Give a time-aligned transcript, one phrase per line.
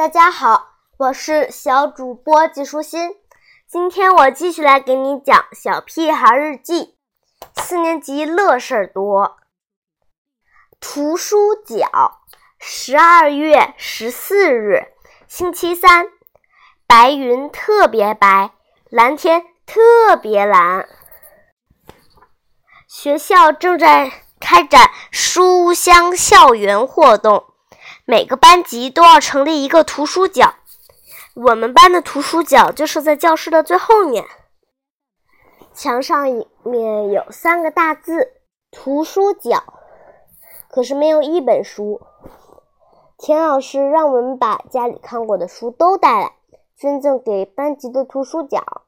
[0.00, 3.16] 大家好，我是小主播季舒心。
[3.68, 6.96] 今天我继续来给你讲《小屁孩日记》，
[7.62, 9.36] 四年级乐事儿多。
[10.80, 12.22] 图书角，
[12.58, 14.86] 十二月十四日，
[15.28, 16.06] 星期三，
[16.86, 18.52] 白云特别白，
[18.88, 20.88] 蓝天特别蓝。
[22.88, 24.10] 学校正在
[24.40, 27.49] 开展书香校园活动。
[28.10, 30.56] 每个班级都要成立一个图书角，
[31.34, 34.24] 我们班的图书角就是在教室的最后面。
[35.72, 36.26] 墙上
[36.64, 38.32] 面有三个大字
[38.72, 39.62] “图书角”，
[40.68, 42.00] 可是没有一本书。
[43.16, 46.32] 田老师让我们把家里看过的书都带来，
[46.76, 48.82] 捐赠给班级的图书角。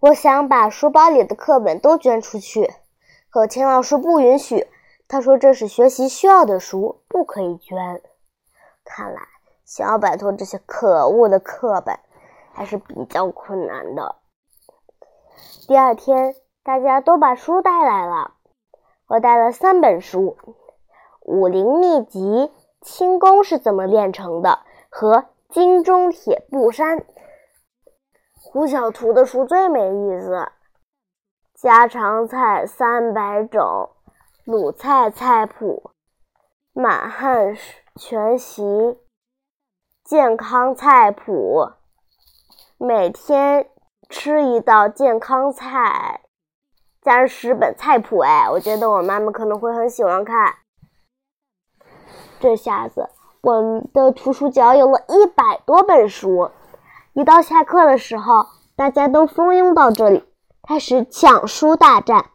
[0.00, 2.74] 我想把书包里的课本都捐出去，
[3.30, 4.66] 可田老师不允许。
[5.08, 8.02] 他说：“这是学习需要的书，不可以捐。”
[8.84, 9.20] 看来
[9.64, 11.98] 想要摆脱这些可恶的课本
[12.52, 14.16] 还是比较困难的。
[15.68, 18.34] 第二天，大家都把书带来了。
[19.08, 20.36] 我带了三本书：
[21.20, 22.20] 《武林秘籍》
[22.80, 24.50] 《轻功是怎么练成的》
[24.88, 26.98] 和《金钟铁布衫》。
[28.34, 30.50] 胡小图的书最没意思，
[31.54, 33.90] 家常菜三百种。
[34.46, 35.90] 鲁菜菜谱，
[36.72, 37.56] 满汉
[37.96, 38.62] 全席，
[40.04, 41.72] 健康菜谱，
[42.78, 43.68] 每天
[44.08, 46.20] 吃一道健康菜，
[47.02, 48.20] 加上十本菜谱。
[48.20, 50.54] 哎，我觉得我妈妈可能会很喜欢看。
[52.38, 53.10] 这下子，
[53.40, 56.52] 我们的图书角有了一百多本书。
[57.14, 60.24] 一到下课的时候，大家都蜂拥到这里，
[60.62, 62.30] 开始抢书大战。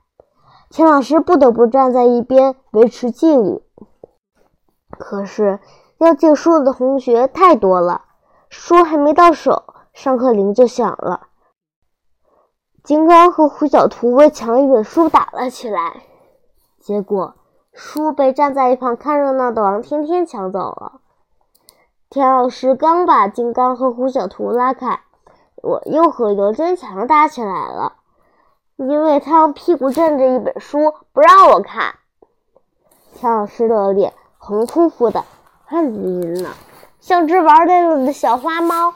[0.72, 3.62] 钱老师不得不站在一边维持纪律。
[4.90, 5.60] 可是
[5.98, 8.06] 要借书的同学太多了，
[8.50, 11.28] 书还没到手，上课铃就响了。
[12.84, 16.04] 金刚和胡小图为抢一本书打了起来，
[16.80, 17.36] 结果
[17.74, 21.02] 书被站在一旁看热闹的王天天抢走了。
[22.10, 25.02] 田老师刚把金刚和胡小图拉开，
[25.62, 27.98] 我又和刘坚强打起来了。
[28.90, 32.00] 因为他用屁股枕着一本书，不让我看。
[33.14, 35.24] 田老师的脸红扑扑的，
[35.66, 36.50] 恨滋滋的，
[37.00, 38.96] 像只玩累了的小花猫。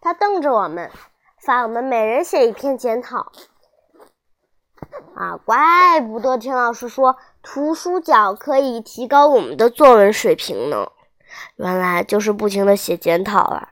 [0.00, 0.90] 他瞪着我们，
[1.38, 3.30] 罚我们每人写一篇检讨。
[5.14, 10.88] 啊，怪不得田老师说图书角可以提高我们的作文水平呢。
[11.54, 13.68] 原来就是不停的写检讨啊，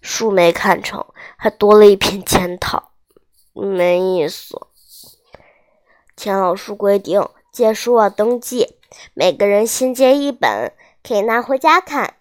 [0.00, 1.04] 书没看成，
[1.36, 2.92] 还多了一篇检讨，
[3.52, 4.58] 没意思。
[6.16, 8.76] 钱老师规定，借书要登记，
[9.12, 10.72] 每个人先借一本，
[11.02, 12.14] 可以拿回家看，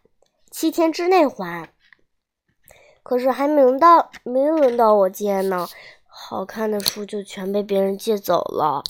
[0.52, 1.70] 七天之内还。
[3.02, 5.68] 可是还没轮到，没轮到我借呢，
[6.08, 8.84] 好看的书就全被别人借走了。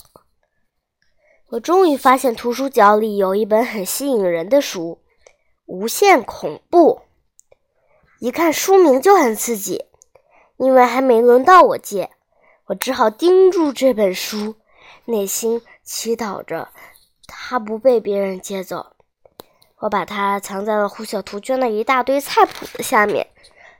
[1.50, 4.98] 我终于发现图书角里有一本很吸引人的书，
[5.66, 7.02] 《无限恐怖》。
[8.18, 9.84] 一看书名就很刺激，
[10.56, 12.10] 因为还没轮到我借，
[12.66, 14.56] 我只好盯住这本书。
[15.06, 16.68] 内心祈祷着，
[17.26, 18.94] 它不被别人借走。
[19.78, 23.28] 我把它藏在了胡小图捐的一大堆菜谱的下面，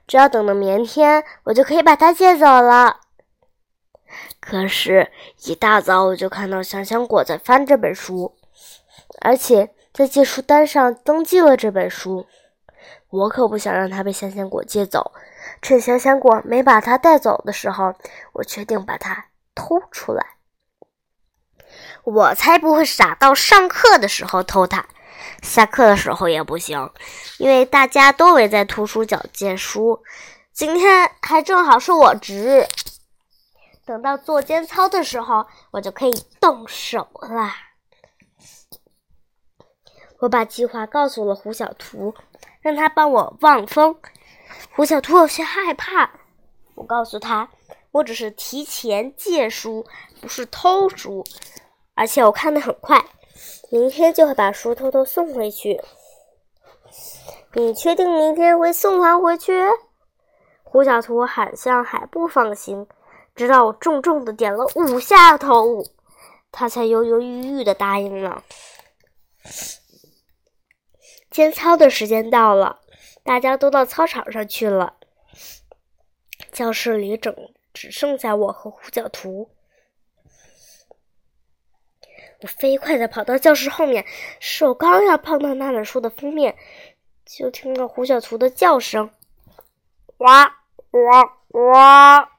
[0.06, 3.00] 只要等到明天，我就可以把它借走了。
[4.41, 5.10] 可是，
[5.44, 8.36] 一大早我就看到香香果在翻这本书，
[9.20, 12.26] 而且在借书单上登记了这本书。
[13.09, 15.10] 我可不想让它被香香果借走。
[15.62, 17.94] 趁香香果没把它带走的时候，
[18.34, 20.35] 我决定把它偷出来。
[22.06, 24.87] 我才不会傻到上课的时候偷它，
[25.43, 26.89] 下课的时候也不行，
[27.37, 30.05] 因为大家都围在图书角借书。
[30.53, 32.69] 今天还正好是我值日，
[33.84, 37.53] 等到做间操的时候，我就可以动手了。
[40.21, 42.15] 我把计划告诉了胡小图，
[42.60, 43.97] 让他帮我望风。
[44.71, 46.09] 胡小图有些害怕，
[46.77, 47.48] 我告诉他，
[47.91, 49.84] 我只是提前借书，
[50.21, 51.25] 不是偷书。
[51.97, 53.04] 而且我看的很快，
[53.71, 55.83] 明天就会把书偷偷送回去。
[57.54, 59.65] 你确定明天会送还回去？
[60.63, 62.87] 胡小图好像还不放心，
[63.34, 65.83] 直到我重重的点了五下头，
[66.53, 68.45] 他才犹犹豫豫的答应了。
[71.31, 72.81] 间操的时间到了，
[73.25, 74.97] 大家都到操场上去了。
[76.53, 77.34] 教室里整
[77.72, 79.51] 只剩下我和胡小图。
[82.42, 84.04] 我飞快地跑到教室后面，
[84.41, 86.56] 手刚要碰到那本书的封面，
[87.24, 89.10] 就听到胡小图的叫声
[90.18, 90.59] ：“哇
[90.91, 92.30] 哇哇！”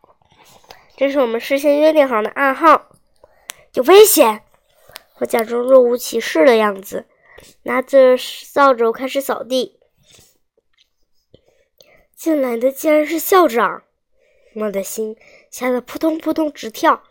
[0.96, 2.90] 这是我们事先约定好的暗号，
[3.74, 4.44] 有危险！
[5.20, 7.08] 我假装若无其事的样子，
[7.64, 9.80] 拿着扫帚开始扫地。
[12.16, 13.84] 进来的竟然是校长，
[14.56, 15.16] 我的心
[15.52, 17.04] 吓得扑通扑通直跳。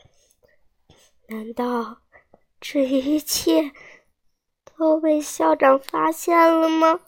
[1.28, 1.98] 难道
[2.68, 3.70] 这一切
[4.76, 6.98] 都被校长发现了吗？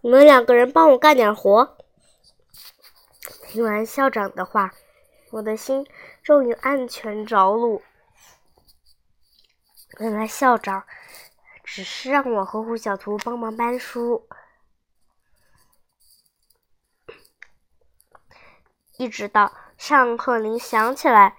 [0.00, 1.78] 你们两个人帮我干点活。
[3.46, 4.72] 听完校长的话，
[5.30, 5.86] 我的心
[6.24, 7.84] 终于安全着陆。
[10.00, 10.84] 原来校长
[11.62, 14.26] 只是让我和胡小图帮忙搬书。
[18.98, 21.36] 一直到上课铃响起来，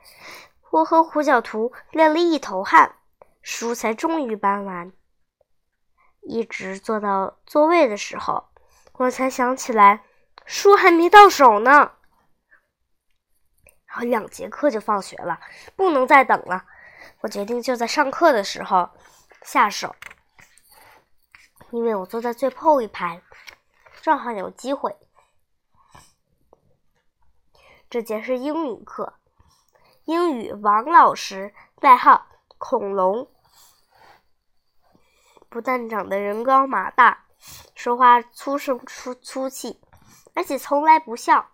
[0.73, 2.95] 我和胡小图练了一头汗，
[3.43, 4.91] 书才终于搬完。
[6.21, 8.49] 一直坐到座位的时候，
[8.93, 10.03] 我才想起来
[10.47, 11.91] 书还没到手呢。
[13.85, 15.39] 然后两节课就放学了，
[15.75, 16.65] 不能再等了。
[17.19, 18.89] 我决定就在上课的时候
[19.43, 19.95] 下手，
[21.69, 23.21] 因为我坐在最后一排，
[24.01, 24.97] 正好有机会。
[27.91, 29.19] 这节是英语课，
[30.05, 32.27] 英语王老师，外号
[32.57, 33.29] 恐龙，
[35.49, 37.25] 不但长得人高马大，
[37.73, 39.79] 说话粗声粗粗气，
[40.35, 41.51] 而且从来不笑。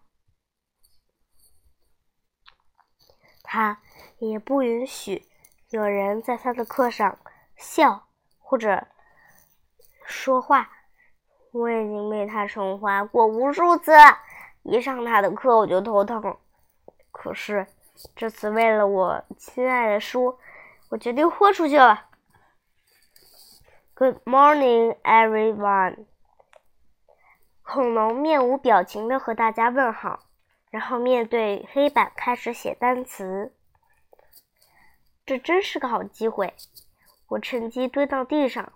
[3.43, 3.81] 他
[4.17, 5.27] 也不允许
[5.69, 7.19] 有人在他的课上
[7.55, 8.07] 笑
[8.39, 8.87] 或者
[10.05, 10.71] 说话。
[11.51, 13.91] 我已经被他惩罚过无数次。
[14.61, 16.37] 一上他的课我就头疼，
[17.11, 17.65] 可是
[18.15, 20.39] 这次为了我亲爱的书，
[20.89, 22.05] 我决定豁出去了。
[23.93, 26.05] Good morning, everyone。
[27.61, 30.21] 恐龙面无表情的和大家问好，
[30.71, 33.53] 然后面对黑板开始写单词。
[35.25, 36.55] 这真是个好机会，
[37.27, 38.71] 我趁机蹲到地上，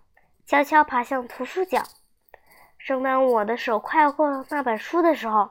[0.45, 1.81] 悄悄爬向图书角。
[2.77, 5.49] 正当我的手快要过那本书的时候，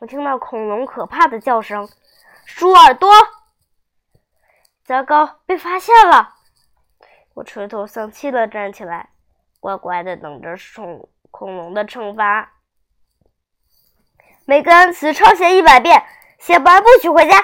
[0.00, 1.88] 我听到恐龙可怕的叫声
[2.56, 3.10] ：“猪耳朵！”
[4.84, 6.34] 糟糕，被发现了！
[7.34, 9.10] 我垂头丧气的站起来，
[9.60, 12.52] 乖乖的等着恐恐龙的惩罚。
[14.44, 16.04] 每个单词抄写一百遍，
[16.38, 17.42] 写不完不许回家。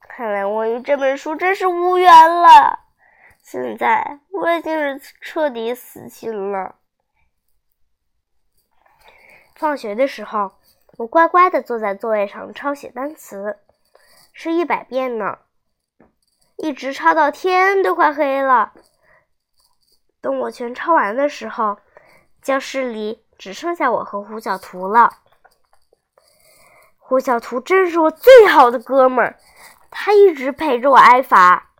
[0.00, 2.80] 看来我与这本书真是无缘了。
[3.42, 6.76] 现在我已经是彻底死心了。
[9.54, 10.52] 放学的时候。
[10.96, 13.58] 我乖乖的坐在座位上抄写单词，
[14.32, 15.38] 是一百遍呢，
[16.56, 18.72] 一直抄到天都快黑了。
[20.22, 21.76] 等我全抄完的时候，
[22.40, 25.10] 教室里只剩下我和胡小图了。
[26.96, 29.38] 胡小图真是我最好的哥们儿，
[29.90, 31.72] 他一直陪着我挨罚。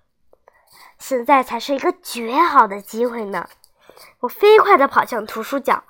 [0.99, 3.49] 现在才是一个绝好的机会呢！
[4.21, 5.83] 我飞快的跑向图书角，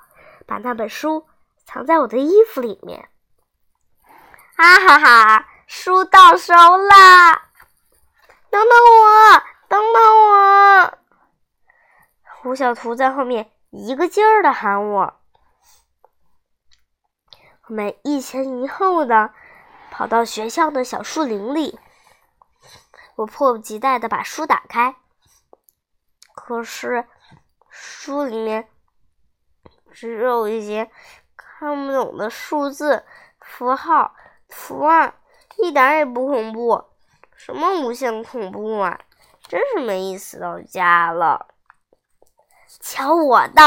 [0.45, 1.27] 把那本书
[1.65, 3.09] 藏在我的衣服里面。
[4.57, 5.47] 哈哈哈！
[5.67, 7.51] 书到手啦！
[8.49, 10.97] 等等我，等等我！
[12.23, 15.19] 胡小图在后面一个劲儿的喊我。
[17.67, 19.31] 我们一前一后的
[19.91, 21.79] 跑到学校的小树林里。
[23.17, 24.95] 我迫不及待的把书打开，
[26.33, 27.07] 可是
[27.69, 28.67] 书里面
[29.91, 30.89] 只有一些
[31.35, 33.05] 看不懂的数字
[33.39, 34.15] 符号。
[34.47, 35.13] 图案
[35.57, 36.85] 一点也不恐怖，
[37.35, 38.99] 什么无限恐怖啊！
[39.47, 41.47] 真是没意思到家了。
[42.79, 43.61] 瞧我的！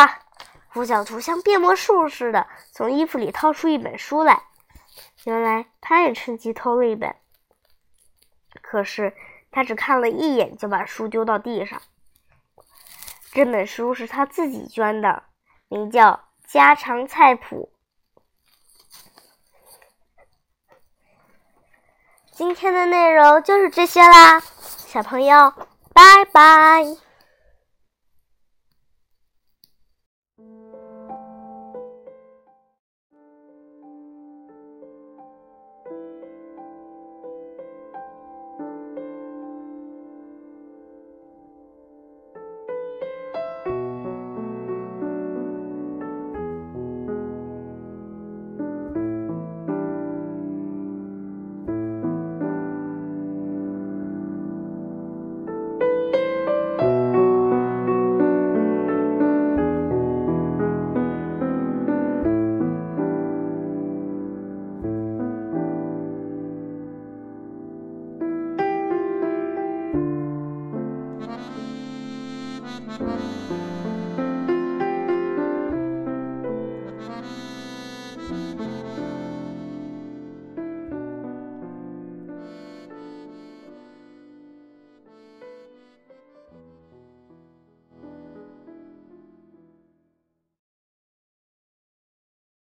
[0.68, 4.44] 胡小图像变魔术似的从衣服里掏出一本书来，
[5.24, 7.16] 原来他也趁机偷了一本。
[8.62, 9.16] 可是
[9.50, 11.80] 他只看了一眼就把书丢到地上。
[13.32, 15.24] 这本书是他自己捐的，
[15.68, 16.12] 名叫
[16.46, 17.72] 《家常菜谱》。
[22.40, 24.42] 今天的内容就是这些啦，
[24.86, 25.52] 小朋友，
[25.92, 27.09] 拜拜。